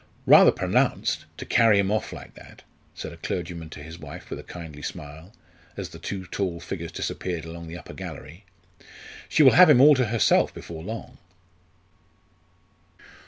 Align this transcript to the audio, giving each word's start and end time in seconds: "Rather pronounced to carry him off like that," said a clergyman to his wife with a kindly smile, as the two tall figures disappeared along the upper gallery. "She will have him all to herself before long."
"Rather 0.25 0.51
pronounced 0.51 1.25
to 1.37 1.45
carry 1.45 1.77
him 1.77 1.91
off 1.91 2.11
like 2.11 2.33
that," 2.33 2.63
said 2.95 3.13
a 3.13 3.17
clergyman 3.17 3.69
to 3.69 3.83
his 3.83 3.99
wife 3.99 4.31
with 4.31 4.39
a 4.39 4.43
kindly 4.43 4.81
smile, 4.81 5.31
as 5.77 5.89
the 5.89 5.99
two 5.99 6.25
tall 6.25 6.59
figures 6.59 6.91
disappeared 6.91 7.45
along 7.45 7.67
the 7.67 7.77
upper 7.77 7.93
gallery. 7.93 8.43
"She 9.29 9.43
will 9.43 9.51
have 9.51 9.69
him 9.69 9.79
all 9.79 9.93
to 9.93 10.05
herself 10.07 10.55
before 10.55 10.81
long." 10.81 11.19